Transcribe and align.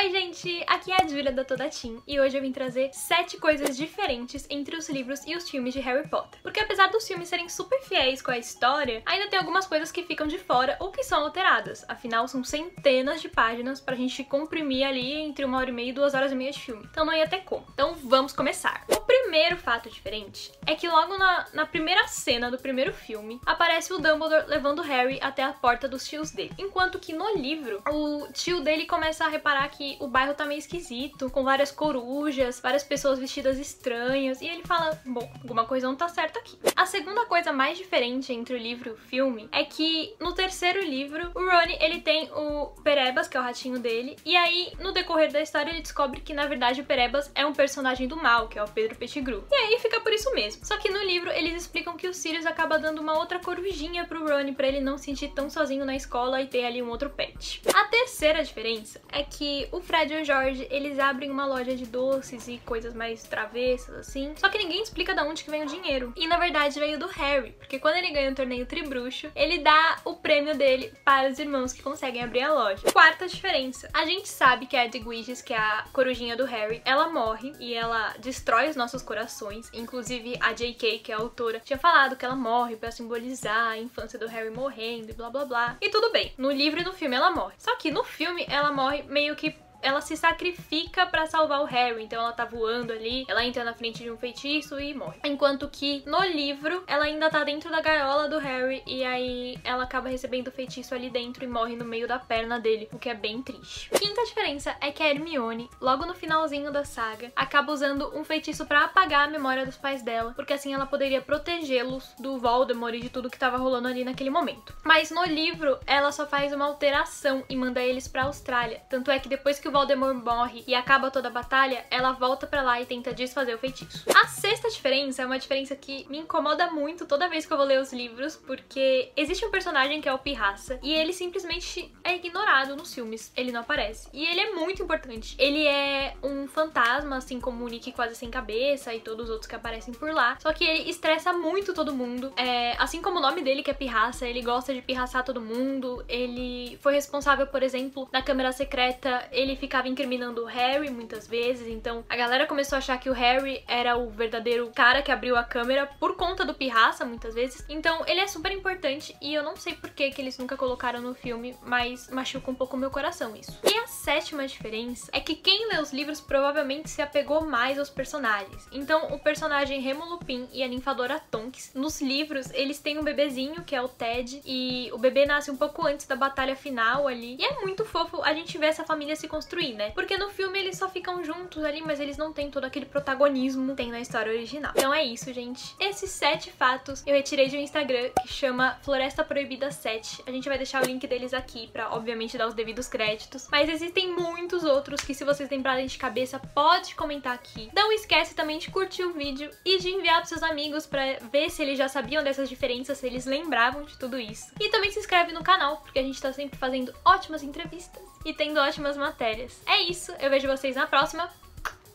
Oi 0.00 0.10
gente, 0.10 0.64
aqui 0.66 0.90
é 0.90 0.96
a 0.96 1.06
Julia 1.06 1.30
da 1.30 1.44
Toda 1.44 1.68
Team 1.68 2.02
e 2.08 2.18
hoje 2.18 2.34
eu 2.34 2.40
vim 2.40 2.52
trazer 2.52 2.88
7 2.90 3.36
coisas 3.36 3.76
diferentes 3.76 4.46
entre 4.48 4.74
os 4.74 4.88
livros 4.88 5.20
e 5.26 5.36
os 5.36 5.46
filmes 5.46 5.74
de 5.74 5.80
Harry 5.80 6.08
Potter. 6.08 6.40
Porque 6.42 6.58
apesar 6.58 6.86
dos 6.86 7.06
filmes 7.06 7.28
serem 7.28 7.50
super 7.50 7.78
fiéis 7.82 8.22
com 8.22 8.30
a 8.30 8.38
história, 8.38 9.02
ainda 9.04 9.28
tem 9.28 9.38
algumas 9.38 9.66
coisas 9.66 9.92
que 9.92 10.02
ficam 10.02 10.26
de 10.26 10.38
fora 10.38 10.74
ou 10.80 10.90
que 10.90 11.04
são 11.04 11.22
alteradas. 11.22 11.84
Afinal, 11.86 12.26
são 12.26 12.42
centenas 12.42 13.20
de 13.20 13.28
páginas 13.28 13.78
pra 13.78 13.94
gente 13.94 14.24
comprimir 14.24 14.86
ali 14.86 15.12
entre 15.12 15.44
uma 15.44 15.58
hora 15.58 15.68
e 15.68 15.72
meia 15.74 15.90
e 15.90 15.92
duas 15.92 16.14
horas 16.14 16.32
e 16.32 16.34
meia 16.34 16.50
de 16.50 16.60
filme. 16.60 16.88
Então 16.90 17.04
não 17.04 17.12
ia 17.12 17.28
ter 17.28 17.42
como. 17.42 17.66
Então 17.74 17.94
vamos 17.96 18.32
começar. 18.32 18.86
O 19.30 19.32
primeiro 19.32 19.58
fato 19.58 19.88
diferente 19.88 20.50
é 20.66 20.74
que 20.74 20.88
logo 20.88 21.16
na, 21.16 21.46
na 21.54 21.64
primeira 21.64 22.08
cena 22.08 22.50
do 22.50 22.58
primeiro 22.58 22.92
filme 22.92 23.40
aparece 23.46 23.92
o 23.92 23.98
Dumbledore 23.98 24.48
levando 24.48 24.82
Harry 24.82 25.20
até 25.22 25.44
a 25.44 25.52
porta 25.52 25.86
dos 25.86 26.04
tios 26.04 26.32
dele. 26.32 26.52
Enquanto 26.58 26.98
que 26.98 27.12
no 27.12 27.36
livro, 27.36 27.80
o 27.88 28.26
tio 28.32 28.60
dele 28.60 28.86
começa 28.86 29.24
a 29.24 29.28
reparar 29.28 29.68
que 29.68 29.96
o 30.00 30.08
bairro 30.08 30.34
tá 30.34 30.44
meio 30.44 30.58
esquisito, 30.58 31.30
com 31.30 31.44
várias 31.44 31.70
corujas, 31.70 32.58
várias 32.58 32.82
pessoas 32.82 33.20
vestidas 33.20 33.56
estranhas, 33.56 34.40
e 34.40 34.48
ele 34.48 34.64
fala, 34.64 35.00
bom, 35.06 35.30
alguma 35.40 35.64
coisa 35.64 35.86
não 35.86 35.94
tá 35.94 36.08
certa 36.08 36.40
aqui. 36.40 36.58
A 36.74 36.84
segunda 36.84 37.24
coisa 37.26 37.52
mais 37.52 37.78
diferente 37.78 38.32
entre 38.32 38.54
o 38.54 38.58
livro 38.58 38.90
e 38.90 38.92
o 38.94 38.96
filme 38.96 39.48
é 39.52 39.62
que 39.62 40.12
no 40.18 40.32
terceiro 40.32 40.82
livro, 40.82 41.30
o 41.36 41.38
Rony, 41.38 41.78
ele 41.80 42.00
tem 42.00 42.28
o 42.32 42.66
Perebas, 42.82 43.28
que 43.28 43.36
é 43.36 43.40
o 43.40 43.44
ratinho 43.44 43.78
dele, 43.78 44.16
e 44.24 44.36
aí, 44.36 44.72
no 44.80 44.90
decorrer 44.90 45.30
da 45.30 45.40
história, 45.40 45.70
ele 45.70 45.82
descobre 45.82 46.20
que, 46.20 46.34
na 46.34 46.46
verdade, 46.46 46.80
o 46.80 46.84
Perebas 46.84 47.30
é 47.32 47.46
um 47.46 47.52
personagem 47.52 48.08
do 48.08 48.16
mal, 48.16 48.48
que 48.48 48.58
é 48.58 48.64
o 48.64 48.68
Pedro 48.68 48.96
Pettigrew. 49.20 49.44
E 49.50 49.54
aí 49.54 49.78
fica 49.78 50.00
por 50.00 50.12
isso 50.12 50.32
mesmo. 50.34 50.64
Só 50.64 50.76
que 50.78 50.90
no 50.90 51.02
livro, 51.04 51.30
eles 51.30 51.62
explicam 51.62 51.96
que 51.96 52.08
o 52.08 52.14
Sirius 52.14 52.46
acaba 52.46 52.78
dando 52.78 53.00
uma 53.00 53.18
outra 53.18 53.38
corujinha 53.38 54.04
pro 54.04 54.26
Rony, 54.26 54.52
pra 54.52 54.66
ele 54.66 54.80
não 54.80 54.98
se 54.98 55.04
sentir 55.04 55.28
tão 55.28 55.50
sozinho 55.50 55.84
na 55.84 55.96
escola 55.96 56.40
e 56.40 56.46
ter 56.46 56.64
ali 56.64 56.82
um 56.82 56.88
outro 56.88 57.10
pet. 57.10 57.62
A 57.74 57.84
terceira 57.84 58.42
diferença 58.42 59.00
é 59.12 59.22
que 59.22 59.68
o 59.72 59.80
Fred 59.80 60.12
e 60.14 60.22
o 60.22 60.24
George, 60.24 60.66
eles 60.70 60.98
abrem 60.98 61.30
uma 61.30 61.46
loja 61.46 61.74
de 61.74 61.84
doces 61.86 62.48
e 62.48 62.58
coisas 62.58 62.94
mais 62.94 63.22
travessas, 63.24 63.94
assim. 63.96 64.32
Só 64.36 64.48
que 64.48 64.58
ninguém 64.58 64.82
explica 64.82 65.14
de 65.14 65.20
onde 65.22 65.44
que 65.44 65.50
vem 65.50 65.62
o 65.62 65.66
dinheiro. 65.66 66.12
E 66.16 66.26
na 66.26 66.38
verdade 66.38 66.78
veio 66.78 66.98
do 66.98 67.06
Harry, 67.06 67.52
porque 67.52 67.78
quando 67.78 67.96
ele 67.96 68.10
ganha 68.10 68.30
o 68.30 68.34
torneio 68.34 68.66
Tribruxo, 68.66 69.30
ele 69.34 69.58
dá 69.58 69.98
o 70.04 70.14
prêmio 70.14 70.56
dele 70.56 70.92
para 71.04 71.28
os 71.28 71.38
irmãos 71.38 71.72
que 71.72 71.82
conseguem 71.82 72.22
abrir 72.22 72.42
a 72.42 72.52
loja. 72.52 72.90
Quarta 72.92 73.26
diferença. 73.26 73.88
A 73.92 74.04
gente 74.04 74.28
sabe 74.28 74.66
que 74.66 74.76
a 74.76 74.86
Edwiges, 74.86 75.42
que 75.42 75.52
é 75.52 75.58
a 75.58 75.84
corujinha 75.92 76.36
do 76.36 76.44
Harry, 76.44 76.80
ela 76.84 77.08
morre 77.08 77.52
e 77.58 77.74
ela 77.74 78.14
destrói 78.18 78.68
os 78.68 78.76
nossos 78.76 79.02
corações. 79.10 79.68
Inclusive 79.72 80.38
a 80.40 80.52
J.K., 80.52 81.00
que 81.00 81.10
é 81.10 81.16
a 81.16 81.18
autora, 81.18 81.58
tinha 81.58 81.76
falado 81.76 82.14
que 82.14 82.24
ela 82.24 82.36
morre 82.36 82.76
para 82.76 82.92
simbolizar 82.92 83.70
a 83.70 83.76
infância 83.76 84.16
do 84.16 84.28
Harry 84.28 84.50
morrendo 84.50 85.10
e 85.10 85.12
blá 85.12 85.28
blá 85.28 85.44
blá. 85.44 85.76
E 85.80 85.90
tudo 85.90 86.12
bem, 86.12 86.32
no 86.38 86.48
livro 86.48 86.78
e 86.80 86.84
no 86.84 86.92
filme 86.92 87.16
ela 87.16 87.32
morre. 87.32 87.54
Só 87.58 87.74
que 87.74 87.90
no 87.90 88.04
filme 88.04 88.46
ela 88.48 88.72
morre 88.72 89.02
meio 89.02 89.34
que 89.34 89.52
ela 89.82 90.00
se 90.00 90.16
sacrifica 90.16 91.06
para 91.06 91.26
salvar 91.26 91.60
o 91.60 91.64
Harry. 91.64 92.04
Então 92.04 92.20
ela 92.20 92.32
tá 92.32 92.44
voando 92.44 92.92
ali, 92.92 93.24
ela 93.28 93.44
entra 93.44 93.64
na 93.64 93.74
frente 93.74 94.02
de 94.02 94.10
um 94.10 94.16
feitiço 94.16 94.78
e 94.80 94.94
morre. 94.94 95.20
Enquanto 95.24 95.68
que 95.68 96.02
no 96.06 96.22
livro, 96.24 96.82
ela 96.86 97.04
ainda 97.04 97.30
tá 97.30 97.44
dentro 97.44 97.70
da 97.70 97.80
gaiola 97.80 98.28
do 98.28 98.38
Harry 98.38 98.82
e 98.86 99.04
aí 99.04 99.58
ela 99.64 99.84
acaba 99.84 100.08
recebendo 100.08 100.48
o 100.48 100.52
feitiço 100.52 100.94
ali 100.94 101.10
dentro 101.10 101.44
e 101.44 101.46
morre 101.46 101.76
no 101.76 101.84
meio 101.84 102.06
da 102.06 102.18
perna 102.18 102.58
dele, 102.58 102.88
o 102.92 102.98
que 102.98 103.08
é 103.08 103.14
bem 103.14 103.42
triste. 103.42 103.90
Quinta 103.90 104.24
diferença 104.24 104.76
é 104.80 104.90
que 104.90 105.02
a 105.02 105.08
Hermione, 105.08 105.70
logo 105.80 106.04
no 106.06 106.14
finalzinho 106.14 106.70
da 106.70 106.84
saga, 106.84 107.32
acaba 107.34 107.72
usando 107.72 108.16
um 108.16 108.24
feitiço 108.24 108.66
para 108.66 108.84
apagar 108.84 109.28
a 109.28 109.30
memória 109.30 109.64
dos 109.64 109.76
pais 109.76 110.02
dela, 110.02 110.32
porque 110.34 110.52
assim 110.52 110.74
ela 110.74 110.86
poderia 110.86 111.20
protegê-los 111.20 112.14
do 112.18 112.38
Voldemort 112.38 112.94
e 112.94 113.00
de 113.00 113.08
tudo 113.08 113.30
que 113.30 113.38
tava 113.38 113.56
rolando 113.56 113.88
ali 113.88 114.04
naquele 114.04 114.30
momento. 114.30 114.74
Mas 114.84 115.10
no 115.10 115.24
livro, 115.24 115.78
ela 115.86 116.12
só 116.12 116.26
faz 116.26 116.52
uma 116.52 116.66
alteração 116.66 117.44
e 117.48 117.56
manda 117.56 117.80
eles 117.80 118.08
para 118.08 118.24
Austrália. 118.24 118.82
Tanto 118.88 119.10
é 119.10 119.18
que 119.18 119.28
depois 119.28 119.58
que 119.58 119.69
o 119.70 119.72
Voldemort 119.72 120.16
morre 120.16 120.64
e 120.66 120.74
acaba 120.74 121.10
toda 121.10 121.28
a 121.28 121.30
batalha, 121.30 121.86
ela 121.90 122.12
volta 122.12 122.46
para 122.46 122.62
lá 122.62 122.80
e 122.80 122.86
tenta 122.86 123.14
desfazer 123.14 123.54
o 123.54 123.58
feitiço. 123.58 124.04
A 124.14 124.26
sexta 124.26 124.68
diferença 124.68 125.22
é 125.22 125.26
uma 125.26 125.38
diferença 125.38 125.76
que 125.76 126.06
me 126.10 126.18
incomoda 126.18 126.70
muito 126.70 127.06
toda 127.06 127.28
vez 127.28 127.46
que 127.46 127.52
eu 127.52 127.56
vou 127.56 127.64
ler 127.64 127.80
os 127.80 127.92
livros, 127.92 128.36
porque 128.36 129.12
existe 129.16 129.44
um 129.44 129.50
personagem 129.50 130.00
que 130.00 130.08
é 130.08 130.12
o 130.12 130.18
Pirraça 130.18 130.78
e 130.82 130.92
ele 130.92 131.12
simplesmente 131.12 131.92
é 132.02 132.16
ignorado 132.16 132.74
nos 132.76 132.92
filmes, 132.92 133.32
ele 133.36 133.52
não 133.52 133.60
aparece. 133.60 134.08
E 134.12 134.26
ele 134.26 134.40
é 134.40 134.52
muito 134.52 134.82
importante. 134.82 135.36
Ele 135.38 135.66
é 135.66 136.14
um 136.22 136.48
fantasma, 136.48 137.16
assim 137.16 137.40
como 137.40 137.64
o 137.64 137.68
Nick 137.68 137.92
quase 137.92 138.16
sem 138.16 138.30
cabeça 138.30 138.92
e 138.92 139.00
todos 139.00 139.26
os 139.26 139.30
outros 139.30 139.48
que 139.48 139.54
aparecem 139.54 139.94
por 139.94 140.12
lá, 140.12 140.36
só 140.40 140.52
que 140.52 140.64
ele 140.64 140.90
estressa 140.90 141.32
muito 141.32 141.72
todo 141.72 141.94
mundo. 141.94 142.32
É, 142.36 142.72
assim 142.78 143.00
como 143.00 143.18
o 143.18 143.22
nome 143.22 143.40
dele 143.42 143.62
que 143.62 143.70
é 143.70 143.74
Pirraça, 143.74 144.26
ele 144.26 144.42
gosta 144.42 144.74
de 144.74 144.82
pirraçar 144.82 145.24
todo 145.24 145.40
mundo, 145.40 146.04
ele 146.08 146.76
foi 146.80 146.94
responsável, 146.94 147.46
por 147.46 147.62
exemplo, 147.62 148.08
na 148.12 148.20
Câmara 148.20 148.50
Secreta, 148.52 149.28
ele 149.30 149.59
ficava 149.60 149.88
incriminando 149.88 150.42
o 150.42 150.46
Harry 150.46 150.90
muitas 150.90 151.28
vezes, 151.28 151.68
então 151.68 152.04
a 152.08 152.16
galera 152.16 152.46
começou 152.46 152.76
a 152.76 152.78
achar 152.78 152.98
que 152.98 153.10
o 153.10 153.12
Harry 153.12 153.62
era 153.68 153.96
o 153.96 154.10
verdadeiro 154.10 154.70
cara 154.74 155.02
que 155.02 155.12
abriu 155.12 155.36
a 155.36 155.44
câmera 155.44 155.86
por 156.00 156.16
conta 156.16 156.44
do 156.44 156.54
Pirraça, 156.54 157.04
muitas 157.04 157.34
vezes. 157.34 157.64
Então 157.68 158.02
ele 158.06 158.20
é 158.20 158.26
super 158.26 158.50
importante 158.50 159.14
e 159.20 159.34
eu 159.34 159.42
não 159.42 159.54
sei 159.54 159.74
por 159.74 159.90
que, 159.90 160.10
que 160.10 160.20
eles 160.20 160.38
nunca 160.38 160.56
colocaram 160.56 161.00
no 161.00 161.14
filme, 161.14 161.56
mas 161.62 162.08
machuca 162.10 162.50
um 162.50 162.54
pouco 162.54 162.76
o 162.76 162.78
meu 162.78 162.90
coração 162.90 163.36
isso. 163.36 163.58
E 163.62 163.76
a 163.78 163.86
sétima 163.86 164.46
diferença 164.46 165.10
é 165.12 165.20
que 165.20 165.34
quem 165.34 165.68
lê 165.68 165.80
os 165.80 165.92
livros 165.92 166.20
provavelmente 166.20 166.88
se 166.88 167.02
apegou 167.02 167.44
mais 167.44 167.78
aos 167.78 167.90
personagens. 167.90 168.66
Então 168.72 169.12
o 169.12 169.18
personagem 169.18 169.80
Remo 169.80 170.06
Lupin 170.06 170.48
e 170.52 170.62
a 170.62 170.68
ninfadora 170.68 171.20
Tonks, 171.30 171.72
nos 171.74 172.00
livros 172.00 172.50
eles 172.52 172.78
têm 172.78 172.98
um 172.98 173.04
bebezinho 173.04 173.62
que 173.62 173.76
é 173.76 173.82
o 173.82 173.88
Ted 173.88 174.40
e 174.44 174.90
o 174.92 174.98
bebê 174.98 175.26
nasce 175.26 175.50
um 175.50 175.56
pouco 175.56 175.86
antes 175.86 176.06
da 176.06 176.16
batalha 176.16 176.56
final 176.56 177.06
ali. 177.06 177.36
E 177.38 177.44
é 177.44 177.60
muito 177.60 177.84
fofo 177.84 178.22
a 178.22 178.32
gente 178.32 178.56
ver 178.56 178.66
essa 178.66 178.84
família 178.84 179.14
se 179.16 179.28
construir 179.28 179.49
construir, 179.50 179.74
né? 179.74 179.90
Porque 179.90 180.16
no 180.16 180.30
filme 180.30 180.58
eles 180.60 180.78
só 180.78 180.88
ficam 180.88 181.24
juntos 181.24 181.64
ali, 181.64 181.82
mas 181.82 181.98
eles 181.98 182.16
não 182.16 182.32
têm 182.32 182.50
todo 182.50 182.64
aquele 182.64 182.86
protagonismo 182.86 183.70
que 183.70 183.76
tem 183.76 183.90
na 183.90 184.00
história 184.00 184.32
original. 184.32 184.72
Então 184.76 184.94
é 184.94 185.04
isso, 185.04 185.32
gente. 185.32 185.74
Esses 185.80 186.10
sete 186.10 186.52
fatos 186.52 187.02
eu 187.04 187.14
retirei 187.14 187.48
de 187.48 187.56
um 187.56 187.60
Instagram 187.60 188.10
que 188.22 188.28
chama 188.28 188.78
Floresta 188.82 189.24
Proibida 189.24 189.72
7. 189.72 190.22
A 190.26 190.30
gente 190.30 190.48
vai 190.48 190.56
deixar 190.56 190.82
o 190.82 190.86
link 190.86 191.04
deles 191.06 191.34
aqui 191.34 191.66
pra, 191.72 191.92
obviamente, 191.92 192.38
dar 192.38 192.46
os 192.46 192.54
devidos 192.54 192.86
créditos. 192.86 193.48
Mas 193.50 193.68
existem 193.68 194.12
muitos 194.14 194.62
outros 194.62 195.00
que, 195.00 195.14
se 195.14 195.24
vocês 195.24 195.50
lembrarem 195.50 195.86
de 195.86 195.98
cabeça, 195.98 196.38
pode 196.38 196.94
comentar 196.94 197.34
aqui. 197.34 197.70
Não 197.74 197.90
esquece 197.92 198.34
também 198.36 198.58
de 198.58 198.70
curtir 198.70 199.02
o 199.02 199.12
vídeo 199.12 199.50
e 199.64 199.78
de 199.78 199.90
enviar 199.90 200.18
pros 200.18 200.28
seus 200.28 200.42
amigos 200.44 200.86
pra 200.86 201.18
ver 201.32 201.50
se 201.50 201.62
eles 201.62 201.76
já 201.76 201.88
sabiam 201.88 202.22
dessas 202.22 202.48
diferenças, 202.48 202.98
se 202.98 203.06
eles 203.06 203.26
lembravam 203.26 203.82
de 203.82 203.98
tudo 203.98 204.18
isso. 204.18 204.52
E 204.60 204.68
também 204.68 204.92
se 204.92 205.00
inscreve 205.00 205.32
no 205.32 205.42
canal, 205.42 205.78
porque 205.78 205.98
a 205.98 206.02
gente 206.02 206.20
tá 206.20 206.32
sempre 206.32 206.58
fazendo 206.58 206.94
ótimas 207.04 207.42
entrevistas 207.42 208.09
e 208.24 208.32
tendo 208.32 208.60
ótimas 208.60 208.96
matérias. 208.96 209.60
É 209.66 209.82
isso, 209.82 210.12
eu 210.20 210.30
vejo 210.30 210.48
vocês 210.48 210.76
na 210.76 210.86
próxima 210.86 211.28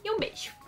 e 0.03 0.11
um 0.11 0.19
beijo! 0.19 0.65